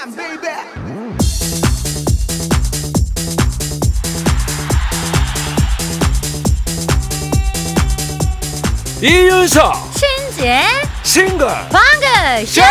[0.00, 0.50] time, baby.
[9.02, 10.64] 이윤석 신지의
[11.02, 12.62] 싱글 방글 쇼!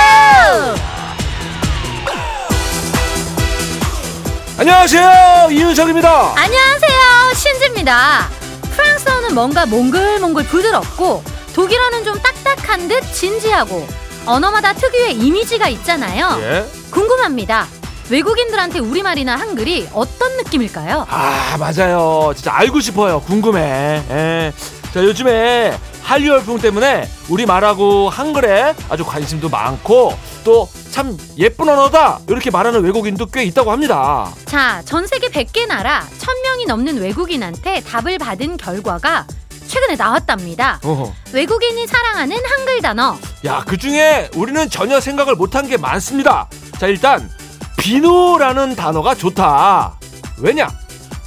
[4.57, 8.29] 안녕하세요 이윤석입니다 안녕하세요, 신지입니다.
[8.75, 11.23] 프랑스어는 뭔가 몽글몽글 부드럽고
[11.53, 13.87] 독일어는 좀 딱딱한 듯 진지하고
[14.25, 16.37] 언어마다 특유의 이미지가 있잖아요.
[16.41, 16.78] 예.
[16.99, 17.65] 궁금합니다.
[18.09, 21.05] 외국인들한테 우리말이나 한글이 어떤 느낌일까요?
[21.09, 24.53] 아 맞아요 진짜 알고 싶어요 궁금해 예.
[24.93, 32.19] 자 요즘에 한류 열풍 때문에 우리 말하고 한글에 아주 관심도 많고 또 참 예쁜 언어다
[32.27, 38.17] 이렇게 말하는 외국인도 꽤 있다고 합니다 자, 전 세계 100개 나라 1000명이 넘는 외국인한테 답을
[38.17, 39.27] 받은 결과가
[39.67, 40.79] 최근에 나왔답니다.
[40.83, 41.13] 어허.
[41.31, 43.15] 외국인이 사랑하는 한글 단어.
[43.45, 46.49] 야, 그 중에 우리는 전혀 생각을 못한 게 많습니다.
[46.79, 47.29] 자, 일단
[47.77, 49.99] 비누라는 단어가 좋다.
[50.37, 50.69] 왜냐?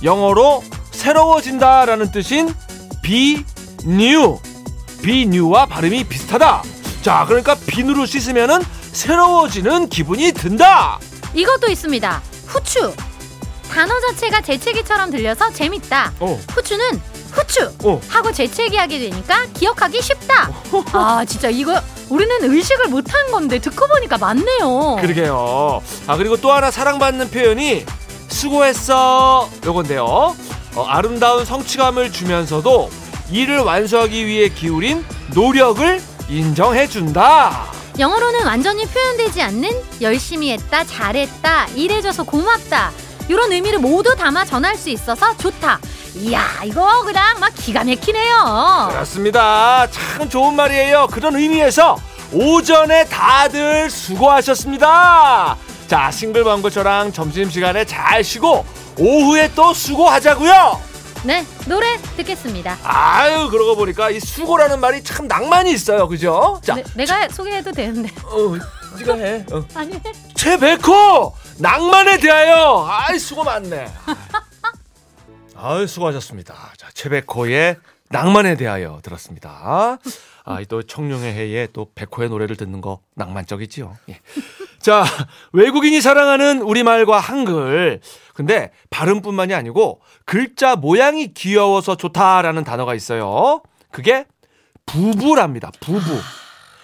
[0.03, 2.55] 영어로 새로워진다라는 뜻인
[3.03, 3.45] be
[3.85, 6.63] new와 발음이 비슷하다.
[7.03, 10.99] 자, 그러니까 비누로 씻으면은 새로워지는 기분이 든다.
[11.35, 12.23] 이것도 있습니다.
[12.47, 12.95] 후추.
[13.71, 16.13] 단어 자체가 재채기처럼 들려서 재밌다.
[16.21, 16.41] 어.
[16.51, 17.01] 후추는
[17.33, 18.01] 후추 어.
[18.09, 20.51] 하고 재채기하게 되니까 기억하기 쉽다.
[20.93, 24.99] 아 진짜 이거 우리는 의식을 못한 건데 듣고 보니까 맞네요.
[25.01, 25.83] 그러게요.
[26.07, 27.85] 아 그리고 또 하나 사랑받는 표현이
[28.29, 30.05] 수고했어 요건데요.
[30.75, 32.91] 어, 아름다운 성취감을 주면서도
[33.31, 37.67] 일을 완수하기 위해 기울인 노력을 인정해 준다.
[37.99, 42.91] 영어로는 완전히 표현되지 않는 열심히 했다, 잘했다, 일해줘서 고맙다
[43.29, 45.79] 이런 의미를 모두 담아 전할 수 있어서 좋다.
[46.15, 48.89] 이야 이거 그냥 막 기가 막히네요.
[48.91, 49.87] 그렇습니다.
[49.91, 51.07] 참 좋은 말이에요.
[51.11, 51.97] 그런 의미에서
[52.33, 55.57] 오전에 다들 수고하셨습니다.
[55.89, 58.65] 자, 싱글벙글 저랑 점심시간에 잘 쉬고
[58.99, 60.81] 오후에 또 수고하자고요.
[61.25, 62.77] 네 노래 듣겠습니다.
[62.83, 66.09] 아유, 그러고 보니까 이 수고라는 말이 참 낭만이 있어요.
[66.09, 66.61] 그죠?
[66.65, 68.57] 자, 네, 내가 소개해도 되는데 어,
[68.99, 69.47] 네가 해.
[69.53, 69.65] 어.
[69.75, 70.01] 아니
[70.35, 73.87] 최백호 낭만에 대하여 아이 수고 많네.
[75.63, 76.55] 아유 수고하셨습니다.
[76.77, 77.77] 자 최백호의
[78.09, 79.99] 낭만에 대하여 들었습니다.
[80.45, 83.97] 아 또 청룡의 해에 또 백호의 노래를 듣는 거 낭만적이지요.
[84.09, 84.21] 예.
[84.81, 85.05] 자
[85.53, 88.01] 외국인이 사랑하는 우리말과 한글.
[88.35, 93.63] 근데 발음뿐만이 아니고 글자 모양이 귀여워서 좋다라는 단어가 있어요.
[93.93, 94.27] 그게
[94.85, 95.71] 부부랍니다.
[95.79, 96.01] 부부.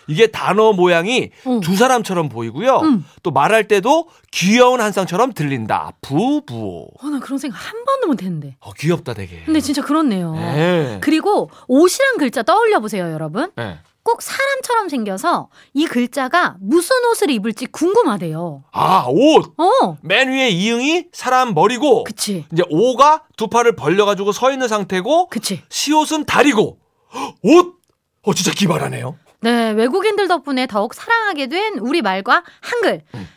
[0.08, 1.60] 이게 단어 모양이 어.
[1.62, 2.78] 두 사람처럼 보이고요.
[2.78, 3.04] 음.
[3.22, 5.92] 또 말할 때도 귀여운 한 쌍처럼 들린다.
[6.00, 6.88] 부부.
[7.00, 8.56] 어, 나 그런 생각 한 번도 못 했는데.
[8.60, 9.42] 어, 귀엽다 되게.
[9.44, 10.32] 근데 진짜 그렇네요.
[10.34, 10.98] 네.
[11.00, 13.50] 그리고 옷이란 글자 떠올려 보세요, 여러분.
[13.56, 13.78] 네.
[14.02, 18.64] 꼭 사람처럼 생겨서 이 글자가 무슨 옷을 입을지 궁금하대요.
[18.72, 19.52] 아, 옷.
[19.58, 24.66] 어, 맨 위에 이응이 사람 머리고 그치, 이제 오가 두 팔을 벌려 가지고 서 있는
[24.66, 25.62] 상태고 그치.
[25.68, 26.78] 시옷은 다리고.
[27.14, 27.74] 헉, 옷.
[28.22, 29.16] 어 진짜 기발하네요.
[29.40, 33.02] 네, 외국인들 덕분에 더욱 사랑하게 된 우리 말과 한글.
[33.14, 33.28] 음.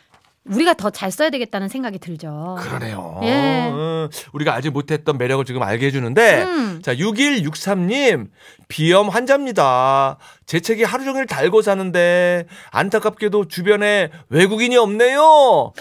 [0.44, 2.56] 우리가 더 잘 써야 되겠다는 생각이 들죠.
[2.60, 3.20] 그러네요.
[3.22, 3.70] 예.
[3.72, 6.82] 어, 우리가 알지 못했던 매력을 지금 알게 해주는데, 음.
[6.82, 8.26] 자, 6163님,
[8.66, 10.18] 비염 환자입니다.
[10.46, 15.72] 재채기 하루 종일 달고 사는데, 안타깝게도 주변에 외국인이 없네요.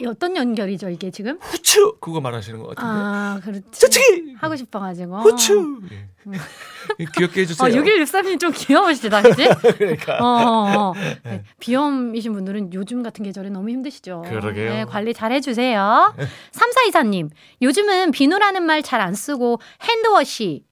[0.00, 1.38] 이 어떤 연결이죠, 이게 지금?
[1.40, 1.96] 후추!
[2.00, 2.88] 그거 말하시는 것 같은데.
[2.90, 3.62] 아, 그렇지.
[3.72, 4.34] 재채기!
[4.38, 5.18] 하고 싶어가지고.
[5.20, 5.80] 후추!
[5.92, 6.08] 예.
[7.16, 7.66] 귀엽게 해주세요.
[7.68, 9.48] 어, 6163님 좀 귀여우시다, 그치?
[9.78, 10.18] 그러니까.
[10.18, 10.94] 어, 어, 어.
[11.24, 14.22] 네, 비염이신 분들은 요즘 같은 계절에 너무 힘드시죠.
[14.28, 14.70] 그러게요.
[14.70, 16.14] 네, 관리 잘 해주세요.
[16.52, 17.30] 3424님,
[17.62, 20.64] 요즘은 비누라는 말 잘 안 쓰고 핸드워시.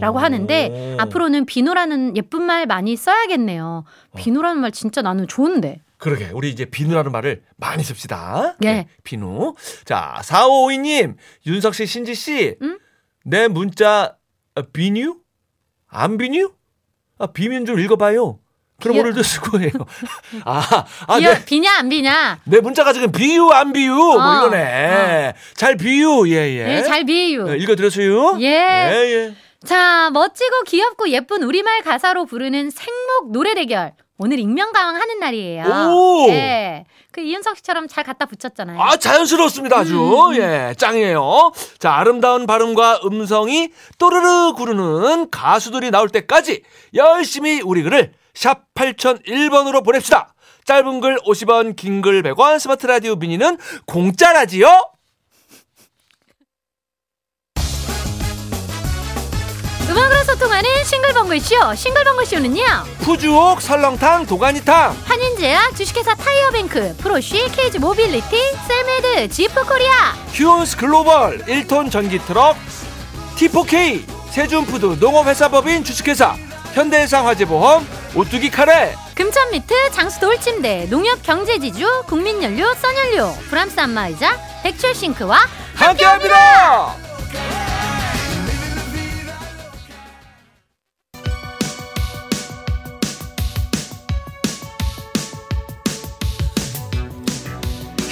[0.00, 0.20] 라고 오.
[0.20, 3.84] 하는데 앞으로는 비누라는 예쁜 말 많이 써야겠네요.
[4.10, 4.16] 어.
[4.18, 5.80] 비누라는 말 진짜 나는 좋은데.
[5.98, 8.54] 그러게 우리 이제 비누라는 말을 많이 씁시다.
[8.58, 8.86] 네, 예.
[9.02, 9.54] 비누.
[9.84, 12.56] 자, 4552님, 윤석 씨, 신지 씨.
[12.62, 12.78] 응?
[13.24, 14.16] 내 문자
[14.54, 15.16] 어, 비유?
[15.88, 16.52] 안 비유?
[17.18, 18.38] 아, 비면 좀 읽어봐요.
[18.80, 19.70] 그럼 비유- 오늘도 수고해요.
[20.44, 22.40] 아, 아, 비야, 내, 비냐 안 비냐?
[22.44, 25.32] 내 문자가 지금 비유 안 비유 뭐 어, 이거네.
[25.54, 26.64] 잘 비유 예 예.
[26.66, 27.48] 네, 잘 비유.
[27.48, 28.36] 어, 읽어드렸어요?
[28.40, 28.46] 예.
[28.46, 29.34] 예 예.
[29.64, 33.94] 자, 멋지고 귀엽고 예쁜 우리말 가사로 부르는 생목 노래 대결.
[34.18, 35.64] 오늘 익명가왕 하는 날이에요.
[35.90, 36.26] 오!
[36.28, 36.86] 네.
[37.12, 38.80] 그 이윤석 씨처럼 잘 갖다 붙였잖아요.
[38.80, 40.32] 아, 자연스러웠습니다, 아주.
[40.36, 41.52] 예, 짱이에요.
[41.78, 46.62] 자, 아름다운 발음과 음성이 또르르 구르는 가수들이 나올 때까지
[46.94, 50.34] 열심히 우리 글을 샵 8001번으로 보냅시다.
[50.64, 54.90] 짧은 글 50원, 긴 글 100원, 스마트 라디오 미니는 공짜라지요?
[59.88, 61.74] 음악으로 소통하는 싱글벙글 쇼.
[61.74, 62.64] 싱글벙글 쇼는요.
[63.00, 64.96] 푸주옥, 설렁탕, 도가니탕.
[65.04, 72.56] 한인 신제약 주식회사 타이어뱅크 프로쉬 케이지 모빌리티 셀메드 지프코리아 휴온스 글로벌 1톤 전기 트럭
[73.36, 76.34] T4K 세준푸드 농업회사법인 주식회사
[76.72, 85.38] 현대해상 화재보험 오뚜기 카레 금천미트 장수 돌침대 농협 경제지주 국민연료 써연료 프랑스 안마의자 백조싱크와
[85.74, 87.05] 함께합니다.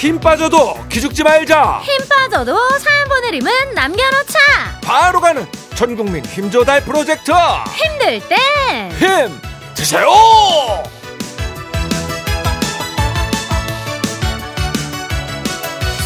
[0.05, 1.81] 힘 빠져도 기죽지 말자.
[1.83, 4.39] 힘 빠져도 사연 보내림은 남겨놓자
[4.83, 7.33] 바로 가는 전국민 힘조달 프로젝트
[7.75, 9.41] 힘들 땐 힘
[9.75, 10.07] 드세요.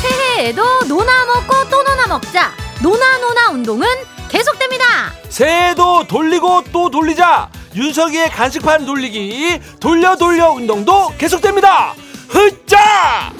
[0.02, 3.86] 새해에도 노나 먹고 또 노나 먹자 노나 노나 운동은
[4.28, 4.84] 계속됩니다
[5.28, 11.94] 새해도 돌리고 또 돌리자 윤석이의 간식판 돌리기 돌려 돌려 운동도 계속됩니다.
[12.28, 13.30] 흐짜.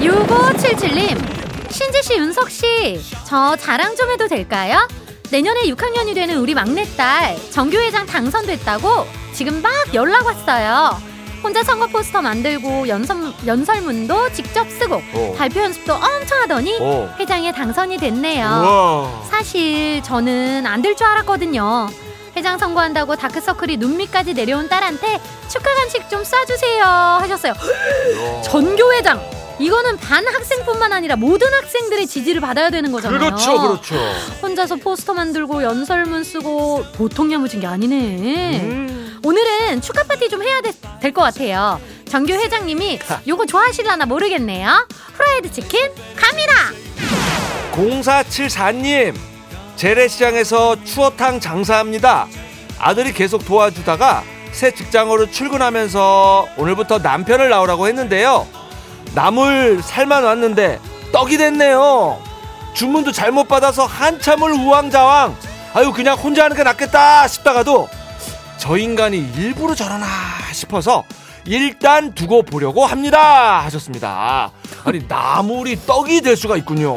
[0.00, 1.18] 6577님
[1.70, 4.86] 신지씨 윤석씨 저 자랑 좀 해도 될까요?
[5.30, 10.98] 내년에 6학년이 되는 우리 막내딸 정교회장 당선됐다고 지금 막 연락 왔어요
[11.42, 15.34] 혼자 선거 포스터 만들고 연설, 연설문도 직접 쓰고 어.
[15.38, 17.14] 발표 연습도 엄청 하더니 어.
[17.18, 19.22] 회장에 당선이 됐네요 우와.
[19.30, 21.88] 사실 저는 안 될 줄 알았거든요.
[22.36, 27.54] 회장 선거한다고 다크서클이 눈밑까지 내려온 딸한테 축하 간식 좀 싸주세요 하셨어요.
[28.44, 29.20] 전교회장
[29.60, 33.18] 이거는 반 학생뿐만 아니라 모든 학생들의 지지를 받아야 되는 거잖아요.
[33.20, 33.94] 그렇죠, 그렇죠.
[34.42, 38.60] 혼자서 포스터 만들고 연설문 쓰고 보통 야무진 게 아니네.
[38.62, 39.20] 음.
[39.22, 40.72] 오늘은 축하 파티 좀 해야 될
[41.12, 41.80] 것 같아요.
[42.08, 42.98] 전교 회장님이
[43.28, 44.86] 요거 좋아하실라나 모르겠네요.
[45.16, 46.52] 프라이드 치킨 갑니다.
[47.72, 49.14] 0474님
[49.76, 52.26] 재래시장에서 추어탕 장사합니다.
[52.78, 58.46] 아들이 계속 도와주다가 새 직장으로 출근하면서 오늘부터 남편을 나오라고 했는데요.
[59.14, 60.78] 나물 살만 왔는데
[61.12, 62.18] 떡이 됐네요.
[62.74, 65.36] 주문도 잘못 받아서 한참을 우왕좌왕.
[65.74, 67.88] 아유 그냥 혼자 하는 게 낫겠다 싶다가도
[68.58, 70.06] 저 인간이 일부러 저러나
[70.52, 71.04] 싶어서
[71.46, 74.50] 일단 두고 보려고 합니다 하셨습니다.
[74.84, 76.94] 아니 나물이 떡이 될 수가 있군요.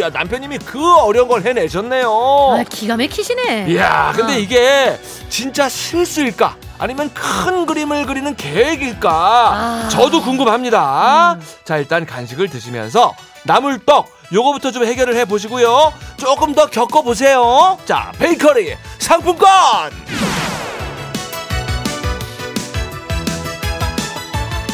[0.00, 2.08] 야 남편님이 그 어려운 걸 해내셨네요.
[2.58, 3.66] 아, 기가 막히시네.
[3.68, 4.38] 이야 근데 어.
[4.38, 4.98] 이게
[5.28, 6.56] 진짜 실수일까?
[6.82, 9.08] 아니면 큰 그림을 그리는 계획일까?
[9.12, 9.88] 아.
[9.88, 11.38] 저도 궁금합니다.
[11.62, 13.14] 자 일단 간식을 드시면서
[13.44, 15.92] 나물떡 요거부터 좀 해결을 해 보시고요.
[16.16, 17.78] 조금 더 겪어 보세요.
[17.84, 19.48] 자 베이커리 상품권.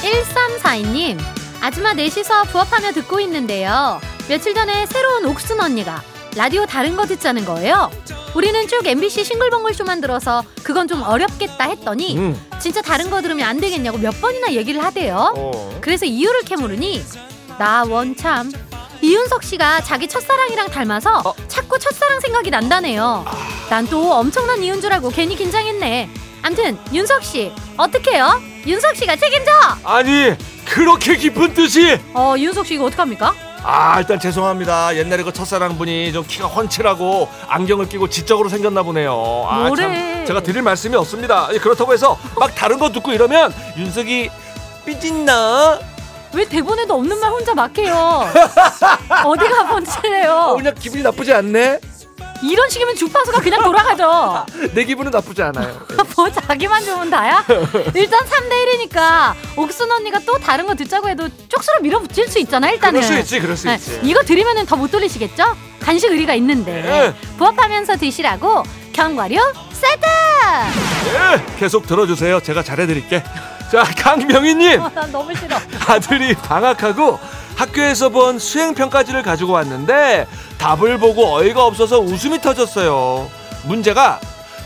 [0.01, 1.19] 1342님,
[1.61, 4.01] 아줌마 넷이서 부업하며 듣고 있는데요.
[4.31, 6.03] 며칠 전에 새로운 옥순 언니가
[6.39, 7.91] 라디오 다른 거 듣자는 거예요.
[8.33, 12.41] 우리는 쭉 MBC 싱글벙글쇼만 들어서 그건 좀 어렵겠다 했더니 음.
[12.61, 15.35] 진짜 다른 거 들으면 안 되겠냐고 몇 번이나 얘기를 하대요.
[15.37, 15.79] 어.
[15.81, 17.03] 그래서 이유를 캐물으니
[17.59, 18.53] 나 원참
[19.03, 21.35] 이윤석 씨가 자기 첫사랑이랑 닮아서 어?
[21.49, 23.25] 자꾸 첫사랑 생각이 난다네요.
[23.69, 26.09] 난 또 엄청난 이유인 줄 알고 괜히 긴장했네.
[26.43, 28.41] 암튼 윤석 씨 어떡해요?
[28.65, 29.51] 윤석 씨가 책임져.
[29.83, 30.37] 아니
[30.67, 33.35] 그렇게 깊은 뜻이 어 윤석 씨 이거 어떡합니까?
[33.71, 39.47] 아 일단 죄송합니다 옛날에 그 첫사랑 분이 좀 키가 훤칠하고 안경을 끼고 지적으로 생겼나 보네요
[39.47, 39.83] 아, 뭐래.
[39.83, 44.31] 참 제가 드릴 말씀이 없습니다 예, 그렇다고 해서 막 다른 거 듣고 이러면 윤석이
[44.87, 45.79] 삐진나
[46.33, 48.25] 왜 대본에도 없는 말 혼자 막 해요?
[49.27, 50.55] 어디가 어, 번칠해요?
[50.57, 51.79] 그냥 기분이 나쁘지 않네
[52.43, 54.47] 이런 식이면 주파수가 그냥 돌아가죠.
[54.75, 55.81] 내 기분은 나쁘지 않아요
[56.17, 57.45] 뭐 자기만 좋으면 다야?
[57.95, 63.01] 일단 3대 1이니까 옥순 언니가 또 다른 거 듣자고 해도 쪽수로 밀어붙일 수 있잖아 일단은.
[63.01, 65.57] 그럴 수 있지 그럴 수 네, 있지 이거 들으면 더못 돌리시겠죠?
[65.81, 67.15] 간식 의리가 있는데 네.
[67.39, 69.39] 부업하면서 드시라고 견과류
[69.73, 70.07] 세트.
[71.15, 73.23] 예, 계속 들어주세요 제가 잘해드릴게
[73.71, 75.57] 자 강명희님 어, 난 너무 싫어.
[75.87, 77.19] 아들이 방학하고
[77.57, 80.27] 학교에서 본 수행평가지를 가지고 왔는데
[80.59, 83.29] 답을 보고 어이가 없어서 웃음이 터졌어요.
[83.65, 84.21] 문제가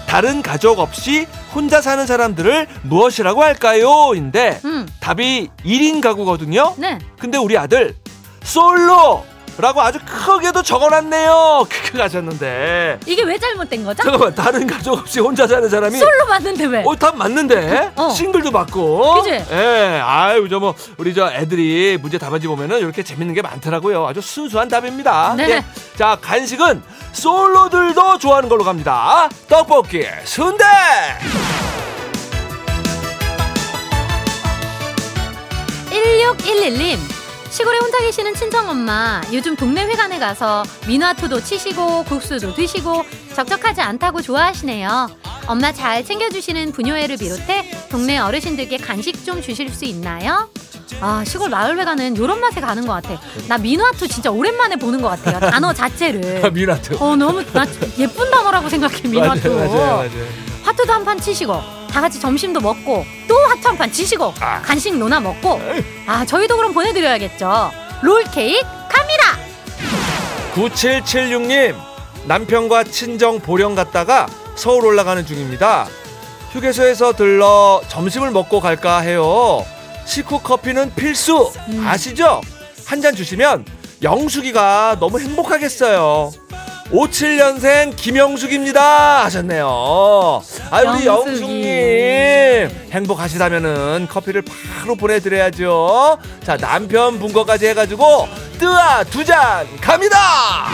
[0.07, 4.13] 다른 가족 없이 혼자 사는 사람들을 무엇이라고 할까요?
[4.15, 6.75] 인데 음, 답이 1인 가구거든요.
[6.77, 6.99] 네.
[7.19, 7.95] 근데 우리 아들
[8.45, 9.25] 솔로!
[9.59, 11.67] 라고 아주 크게도 적어놨네요.
[11.69, 13.01] 크크 가셨는데.
[13.07, 14.03] 이게 왜 잘못된 거죠?
[14.03, 16.83] 잠깐만, 다른 가족 없이 혼자 사는 사람이 솔로 맞는데 왜?
[16.87, 17.93] 어, 답 맞는데?
[17.97, 18.09] 어.
[18.11, 19.23] 싱글도 맞고.
[19.23, 19.45] 그지?
[19.53, 24.07] 예, 아유, 저 뭐, 우리 저 애들이 문제 답안지 보면은 이렇게 재밌는 게 많더라고요.
[24.07, 25.35] 아주 순수한 답입니다.
[25.37, 25.51] 네.
[25.51, 25.65] 예.
[25.97, 26.83] 자, 간식은
[27.13, 29.29] 솔로들도 좋아하는 걸로 갑니다.
[29.49, 30.65] 떡볶이, 순대!
[35.91, 37.22] 1611님
[37.53, 43.05] 시골에 혼자 계시는 친정엄마 요즘 동네 회관에 가서 민화투도 치시고 국수도 드시고
[43.37, 45.09] 적적하지 않다고 좋아하시네요
[45.47, 50.49] 엄마 잘 챙겨주시는 부녀회를 비롯해 동네 어르신들께 간식 좀 주실 수 있나요?
[51.01, 53.21] 아 시골 마을회가는 요런 맛에 가는 것 같아.
[53.49, 55.41] 나 민화투 진짜 오랜만에 보는 것 같아요.
[55.51, 56.51] 단어 자체를.
[56.53, 56.97] 미나트.
[57.01, 57.67] 어 너무 나
[57.99, 59.49] 예쁜 단어라고 생각해 민화투.
[59.53, 60.27] 맞아요, 맞아요, 맞아요.
[60.63, 61.61] 화투도 한 판 치시고
[61.93, 64.63] 다 같이 점심도 먹고 또 화투 한판 치시고 아.
[64.63, 65.61] 간식 노나 먹고
[66.07, 67.71] 아 저희도 그럼 보내드려야겠죠.
[68.03, 69.39] 롤 케이크 갑니다.
[70.55, 71.75] 9776님
[72.27, 75.87] 남편과 친정 보령 갔다가 서울 올라가는 중입니다.
[76.53, 79.65] 휴게소에서 들러 점심을 먹고 갈까 해요.
[80.05, 81.85] 식후 커피는 필수 음.
[81.87, 82.41] 아시죠?
[82.87, 83.65] 한 잔 주시면
[84.03, 86.31] 영숙이가 너무 행복하겠어요.
[86.93, 89.67] 57년생 김영숙입니다 하셨네요.
[90.71, 91.07] 아 우리.
[91.07, 96.19] 영숙님 행복하시다면은 커피를 바로 보내드려야죠.
[96.45, 100.67] 자 남편 분 거까지 해가지고 뜨아 두 잔 갑니다.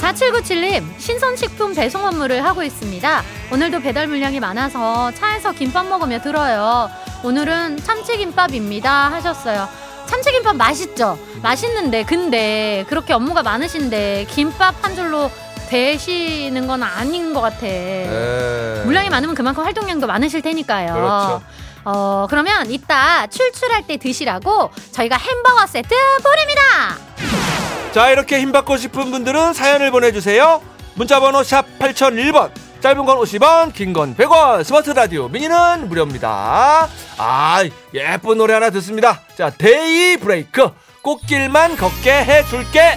[0.00, 3.22] 4797님 신선식품 배송 업무를 하고 있습니다.
[3.52, 6.88] 오늘도 배달 물량이 많아서 차에서 김밥 먹으며 들어요.
[7.24, 9.68] 오늘은 참치김밥입니다 하셨어요.
[10.06, 11.18] 참치김밥 맛있죠?
[11.42, 15.30] 맛있는데 근데 그렇게 업무가 많으신데 김밥 한 줄로
[15.68, 17.66] 되시는 건 아닌 것 같아.
[18.84, 20.92] 물량이 많으면 그만큼 활동량도 많으실 테니까요.
[20.94, 21.42] 그렇죠.
[21.84, 25.88] 어 그러면 이따 출출할 때 드시라고 저희가 햄버거 세트
[26.22, 26.62] 보냅니다.
[27.92, 30.60] 자 이렇게 힘 받고 싶은 분들은 사연을 보내주세요.
[30.94, 32.50] 문자번호 샵 8001번
[32.86, 36.88] 짧은 건 50원 긴 건 100원 스마트 라디오 미니는 무료입니다.
[37.18, 39.22] 아 예쁜 노래 하나 듣습니다.
[39.34, 40.70] 자 데이 브레이크
[41.02, 42.96] 꽃길만 걷게 해줄게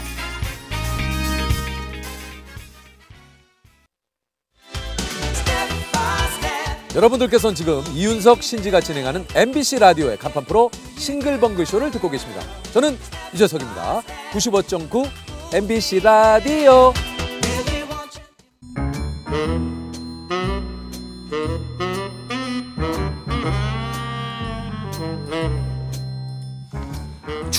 [6.96, 12.42] 여러분들께서는 지금 이윤석 신지가 진행하는 MBC 라디오의 간판 프로 싱글벙글 쇼를 듣고 계십니다.
[12.74, 12.96] 저는
[13.34, 14.02] 유재석입니다.
[14.34, 15.08] 95.9
[15.54, 16.94] MBC 라디오.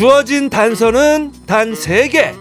[0.04, 2.34] 주어진 단서는 단 3개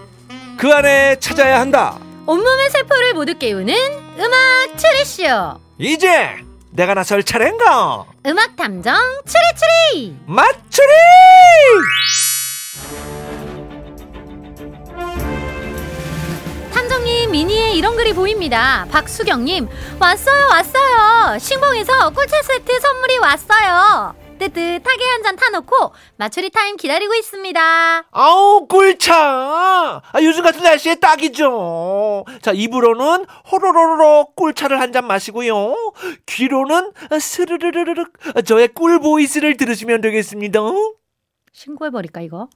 [0.58, 2.00] 그 안에 찾아야 한다.
[2.26, 3.76] 온몸의 세포를 모두 깨우는
[4.18, 5.60] 음악 추리쇼.
[5.78, 6.38] 이제
[6.72, 8.06] 내가 나설 차례인가?
[8.26, 10.16] 음악 탐정 추리추리.
[10.26, 10.88] 맞추리!
[16.74, 18.88] 탐정님 미니에 이런 글이 보입니다.
[18.90, 19.68] 박수경님
[20.00, 21.38] 왔어요 왔어요.
[21.38, 24.16] 신봉에서 꿀차 세트 선물이 왔어요.
[24.40, 28.06] 뜨뜻하게 한 잔 타놓고 마추리 타임 기다리고 있습니다.
[28.12, 30.02] 아우 꿀차.
[30.12, 32.26] 아, 요즘 같은 날씨에 딱이죠.
[32.42, 35.76] 자 입으로는 호로로로 꿀차를 한 잔 마시고요.
[36.26, 38.12] 귀로는 스르르르르륵
[38.46, 40.60] 저의 꿀 보이스를 들으시면 되겠습니다.
[41.54, 42.48] 신고해버릴까 이거?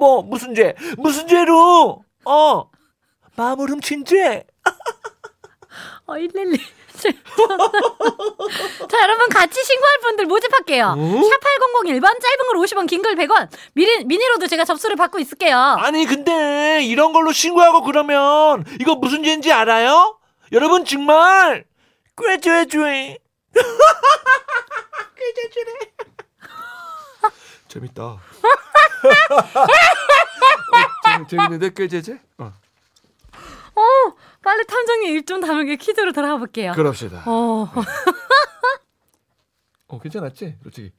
[0.00, 0.74] 뭐 무슨 죄?
[0.98, 2.02] 무슨 죄로?
[2.24, 2.70] 어
[3.36, 4.44] 마음을 훔친 죄?
[6.06, 6.58] 어 111.
[8.88, 10.94] 자 여러분 같이 신고할 분들 모집할게요.
[10.96, 11.22] 응?
[11.22, 15.56] 샵 8001번 짧은 걸 50원 긴 걸 100원 미니, 미니로도 제가 접수를 받고 있을게요.
[15.78, 20.18] 아니 근데 이런 걸로 신고하고 그러면 이거 무슨 죄인지 알아요?
[20.52, 21.64] 여러분 정말
[22.16, 23.18] 꾀죄죄
[25.16, 25.72] 꾀죄죄래
[27.68, 28.20] 재밌다 어,
[31.04, 32.20] 재밌, 재밌는데 꾀죄죄?
[32.38, 32.52] 어.
[33.74, 33.82] 어,
[34.46, 36.72] 빨리 탐정님 입 좀 다물게 퀴즈로 들어가 볼게요.
[36.76, 37.82] 그럽시다 어, 어,
[39.88, 40.56] 어 괜찮았지?
[40.62, 40.92] 솔직히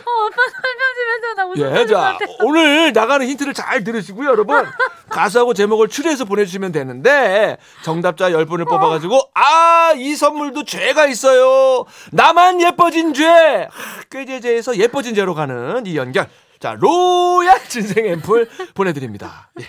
[0.00, 1.34] 오빠 설명 좀 해줘.
[1.36, 2.18] 나 웃음 예, 자.
[2.44, 4.66] 오늘 나가는 힌트를 잘 들으시고요 여러분
[5.10, 13.12] 가수하고 제목을 추리해서 보내주시면 되는데 정답자 10분을 뽑아가지고 아 이 선물도 죄가 있어요 나만 예뻐진
[13.12, 16.28] 죄 하, 꾀죄죄에서 예뻐진 죄로 가는 이 연결
[16.60, 19.66] 자 로얄 진생 앰플 보내드립니다 예.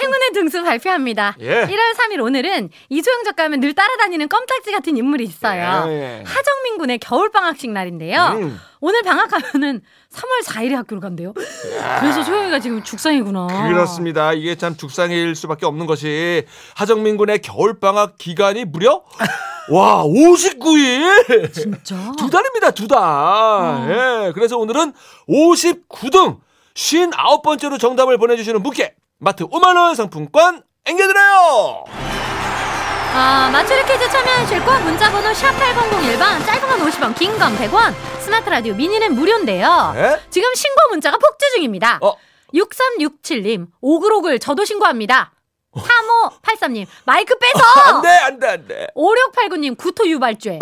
[0.00, 1.36] 행운의 등수 발표합니다.
[1.40, 1.62] 예.
[1.66, 5.84] 1월 3일 오늘은 이소영 작가하면 늘 따라다니는 껌딱지 같은 인물이 있어요.
[5.88, 6.22] 예.
[6.24, 8.38] 하정민 군의 겨울방학식 날인데요.
[8.40, 8.60] 음.
[8.80, 9.80] 오늘 방학하면은
[10.12, 11.32] 3월 4일에 학교를 간대요.
[11.32, 13.68] 그래서 소영이가 지금 죽상이구나.
[13.68, 19.02] 그렇습니다 이게 참 죽상일 수밖에 없는 것이 하정민 군의 겨울방학 기간이 무려
[19.70, 22.12] 와 59일 진짜?
[22.18, 22.98] 두 달입니다, 두 달.
[24.28, 24.92] 예, 그래서 오늘은
[25.28, 26.38] 59등
[26.74, 31.84] 59번째로 정답을 보내주시는 분께 마트 5만원 상품권 앵겨드려요!
[33.18, 38.50] 아, 맞추리 퀴즈 참여하실 곳 문자번호 샵 8001번, 짧은 건 50원, 긴 건 100원, 스마트
[38.50, 39.92] 라디오 미니는 무료인데요.
[39.94, 40.20] 네?
[40.28, 41.98] 지금 신고 문자가 폭주 중입니다.
[42.02, 42.14] 어.
[42.54, 45.32] 6367님, 오글오글 저도 신고합니다.
[45.76, 47.64] 3583님, 마이크 빼서!
[47.86, 48.86] 안 돼, 안 돼, 안 돼.
[48.96, 50.58] 5689님, 구토 유발죄.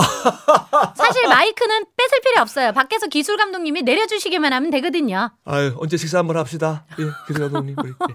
[0.95, 2.73] 사실 마이크는 뺏을 필요 없어요.
[2.73, 5.31] 밖에서 기술 감독님이 내려주시기만 하면 되거든요.
[5.45, 6.85] 아유, 언제 식사 한번 합시다.
[6.99, 7.77] 예, 기술 감독님.
[7.79, 7.91] 우리.
[7.91, 8.15] 예.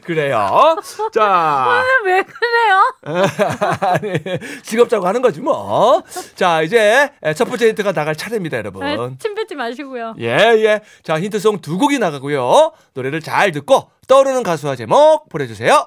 [0.04, 0.76] 그래요.
[1.12, 1.82] 자.
[2.04, 2.94] 왜 그래요?
[3.80, 6.02] 아니, 직업자고 하는 거지 뭐.
[6.34, 8.82] 자, 이제 첫 번째 힌트가 나갈 차례입니다, 여러분.
[8.82, 10.14] 아, 침 뱉지 마시고요.
[10.18, 10.80] 예, 예.
[11.02, 12.72] 자, 힌트송 두 곡이 나가고요.
[12.94, 15.86] 노래를 잘 듣고 떠오르는 가수와 제목 보내주세요.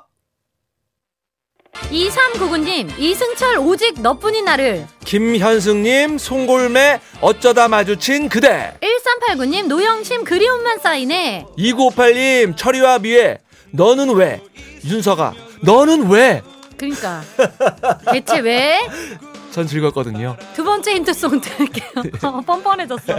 [1.73, 4.87] 2399님, 이승철 오직 너뿐인 나를.
[5.03, 8.77] 김현승님, 송골매, 어쩌다 마주친 그대.
[8.79, 11.47] 1389님, 노영심 그리움만 쌓이네.
[11.57, 13.39] 2958님, 철이와 미애,
[13.71, 14.41] 너는 왜?
[14.85, 16.41] 윤서가, 너는 왜?
[16.77, 17.21] 그러니까.
[18.13, 18.79] 대체 왜?
[19.51, 20.37] 전 즐겁거든요.
[20.55, 22.03] 두 번째 힌트송 들을게요.
[22.45, 23.17] 뻔뻔해졌어.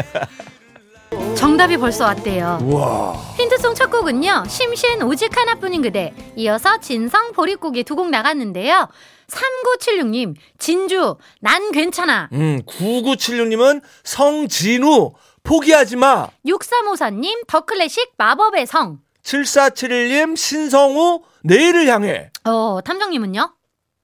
[1.36, 2.58] 정답이 벌써 왔대요.
[2.62, 3.14] 우와.
[3.36, 4.44] 힌트송 첫 곡은요.
[4.48, 6.14] 심신 오직 하나뿐인 그대.
[6.36, 8.88] 이어서 진성 보릿고기 두곡 나갔는데요.
[9.28, 12.28] 3976님 진주 난 괜찮아.
[12.32, 16.28] 음, 9976님은 성진우, 포기하지 마.
[16.46, 19.00] 6354님 더 클래식 마법의 성.
[19.22, 22.30] 7471님, 신성우, 내일을 향해.
[22.44, 23.54] 어 탐정님은요?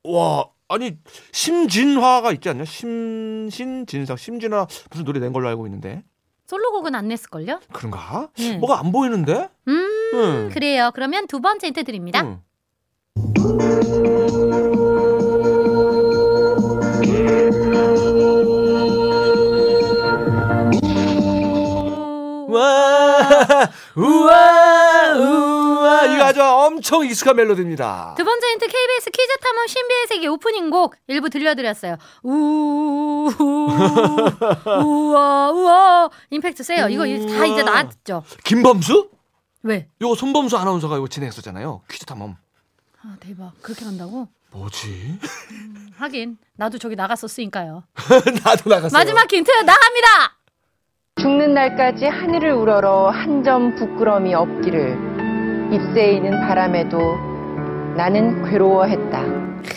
[0.05, 0.97] 와, 아니,
[1.33, 2.64] 심진화가 있지 않냐?
[2.64, 6.02] 심신, 진성, 심진화 무슨 노래 낸 걸로 알고 있는데.
[6.50, 7.61] 솔로곡은 안 냈을걸요?
[7.73, 8.28] 그런가?
[8.37, 8.57] 네.
[8.57, 9.49] 뭐가 안 보이는데?
[9.69, 9.73] 음
[10.14, 10.50] 음.
[10.52, 10.90] 그래요.
[10.95, 12.23] 그러면 두 번째 힌트 드립니다.
[12.25, 12.40] 응.
[22.49, 24.60] 와, 우와, 우와.
[26.31, 28.15] 아주 엄청 익숙한 멜로디입니다.
[28.17, 31.97] 두 번째 힌트 KBS 퀴즈 탐험 신비의 세계 오프닝 곡 일부 들려드렸어요.
[32.23, 33.31] 우
[34.81, 36.89] 우와 우와 임팩트 세요.
[36.89, 38.23] 이거 다 이제 나왔죠.
[38.45, 39.11] 김범수?
[39.65, 39.89] 왜?
[40.01, 41.83] 이거 손범수 아나운서가 이거 진행했었잖아요.
[41.91, 42.37] 퀴즈 탐험.
[43.03, 44.29] 아 대박 그렇게 간다고?
[44.53, 45.19] 뭐지?
[45.99, 47.83] 하긴 나도 저기 나갔었으니까요.
[48.45, 48.97] 나도 나갔어.
[48.97, 50.37] 마지막 힌트 나갑니다.
[51.21, 55.10] 죽는 날까지 하늘을 우러러 한 점 부끄럼이 없기를
[55.73, 56.99] 잎새이는 바람에도
[57.97, 59.19] 나는 괴로워했다.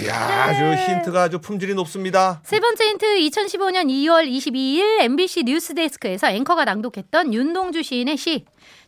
[0.08, 2.40] 야, 아주 힌트가 아주 품질이 높습니다.
[2.44, 8.46] 세 번째 힌트 2015년 2월 22일 MBC 뉴스데스크에서 앵커가 낭독했던 윤동주 시인의 시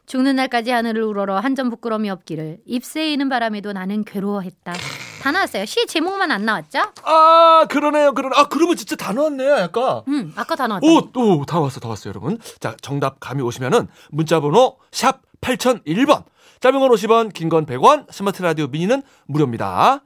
[0.07, 4.73] 죽는 날까지 하늘을 우러러 한 점 부끄럼이 없기를 잎새이는 바람에도 나는 괴로워했다.
[5.21, 5.65] 다 나왔어요.
[5.65, 6.79] 시 제목만 안 나왔죠?
[7.03, 8.13] 아, 그러네요.
[8.13, 8.35] 그러네.
[8.37, 9.47] 아, 그러면 진짜 다 나왔네.
[9.63, 10.03] 아까.
[10.07, 10.85] 음, 아까 다 나왔다.
[10.85, 12.37] 오, 오, 다 왔어, 다 왔어요, 여러분.
[12.59, 16.23] 자, 정답 감이 오시면은 문자번호 샵 8001번.
[16.59, 20.03] 짧은 건 50원, 긴 건 100원, 스마트 라디오 미니는 무료입니다.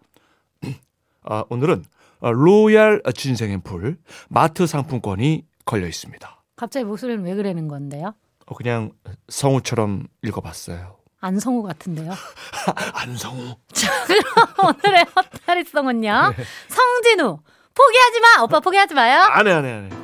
[1.24, 1.86] 아, 오늘은
[2.20, 3.98] 어, 로얄 진생앰플
[4.30, 6.44] 마트 상품권이 걸려 있습니다.
[6.56, 8.14] 갑자기 목소리는 왜 그러는 건데요?
[8.46, 8.92] 어, 그냥
[9.30, 10.98] 성우처럼 읽어봤어요.
[11.22, 12.14] 안성우 같은데요.
[12.94, 13.56] 안성우.
[13.74, 16.34] 자, 그럼 오늘의 헛다리송은요.
[16.70, 17.40] 성진우.
[17.76, 18.44] 포기하지 마.
[18.44, 19.22] 오빠 포기하지 마요.
[19.24, 19.99] 안 해, 안 해, 안 해.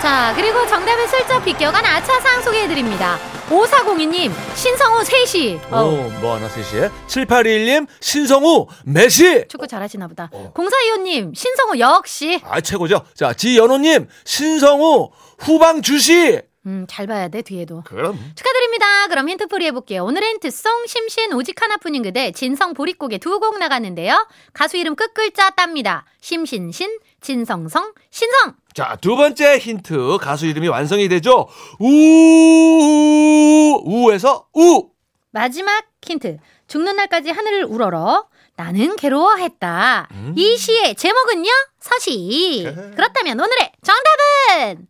[0.00, 3.18] 자, 그리고 정답을 슬쩍 비껴간 아차상 소개해드립니다.
[3.50, 5.72] 5402님, 신성우 3시.
[5.72, 9.44] 어, 오, 뭐 하나 셋이에 7821님 신성우 메시.
[9.48, 10.30] 축구 잘하시나 보다.
[10.32, 10.52] 어.
[10.54, 12.40] 0425님, 신성우 역시.
[12.44, 13.04] 아 최고죠.
[13.14, 16.40] 자 지연호님 신성우 후방 주시.
[16.66, 17.82] 음, 잘 봐야 돼, 뒤에도.
[17.86, 19.06] 그럼 축하드립니다.
[19.08, 20.04] 그럼 힌트 풀이 해볼게요.
[20.04, 24.28] 오늘의 힌트송 심신 오직 하나뿐인 그대 진성 보릿고개 두 곡 나갔는데요.
[24.52, 26.04] 가수 이름 끝글자 땁니다.
[26.20, 31.48] 심신신 진성성 신성 자 두 번째 힌트 가수 이름이 완성이 되죠.
[31.80, 34.90] 우 우에서 우.
[35.32, 40.08] 마지막 힌트 죽는 날까지 하늘을 우러러 나는 괴로워했다.
[40.36, 41.48] 이 시의 제목은요
[41.80, 42.66] 서시.
[42.94, 44.86] 그렇다면 오늘의 정답은.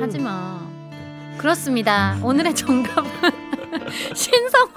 [0.00, 0.62] 하지마.
[1.38, 2.18] 그렇습니다.
[2.22, 3.41] 오늘의 정답은
[4.14, 4.68] 신성우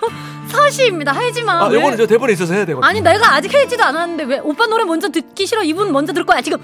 [0.49, 1.11] 서시입니다.
[1.11, 1.53] 하지마.
[1.63, 1.75] 아 왜?
[1.77, 2.87] 요거는 저 대본에 있어서 해야 되거든요.
[2.87, 6.41] 아니 내가 아직 해지도 않았는데 왜 오빠 노래 먼저 듣기 싫어 이분 먼저 들을 거야
[6.41, 6.59] 지금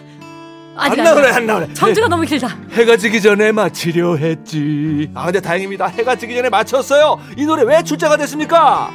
[0.78, 1.74] 안 아직 나오네 안 나오네.
[1.74, 5.10] 전주가 너무 길다 해가 지기 전에 마치려 했지.
[5.14, 5.88] 아 근데 다행입니다.
[5.88, 7.20] 해가 지기 전에 마쳤어요.
[7.38, 8.92] 이 노래 왜 출제가 됐습니까?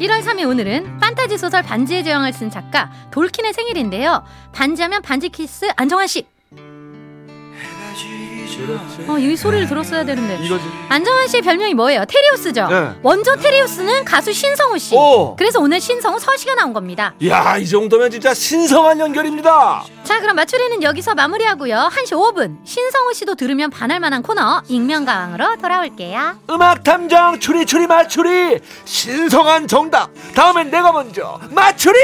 [0.00, 6.06] 1월 3일 오늘은 판타지 소설 반지의 제왕을 쓴 작가 톨킨의 생일인데요 반지하면 반지 키스 안정환
[6.06, 6.24] 씨
[9.08, 10.38] 어, 이 소리를 들었어야 되는데.
[10.44, 10.64] 이거지.
[10.88, 12.04] 안정환 씨의 별명이 뭐예요?
[12.06, 12.66] 테리우스죠.
[12.68, 12.90] 네.
[13.02, 14.94] 원조 테리우스는 가수 신성우 씨.
[14.96, 15.36] 오.
[15.36, 17.14] 그래서 오늘 신성우 서씨가 나온 겁니다.
[17.26, 19.84] 야, 이 정도면 진짜 신성한 연결입니다.
[20.04, 21.90] 자, 그럼 맞추리는 여기서 마무리하고요.
[21.92, 26.38] 1시 5분 신성우 씨도 들으면 반할 만한 코너 익명가왕으로 돌아올게요.
[26.50, 30.10] 음악 탐정 추리 추리 맞추리 신성한 정답.
[30.34, 31.98] 다음엔 내가 먼저 맞추리.